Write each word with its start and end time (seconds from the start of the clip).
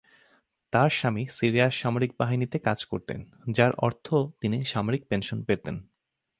তার 0.73 0.89
স্বামী 0.89 1.23
সিরিয়ার 1.31 1.71
সামরিক 1.71 2.11
বাহিনীতে 2.19 2.57
কাজ 2.59 2.79
করতেন, 2.85 3.19
যার 3.51 3.71
অর্থ 3.77 4.07
তিনি 4.41 4.57
সামরিক 4.65 5.01
পেনশন 5.07 5.39
পেতেন। 5.43 5.75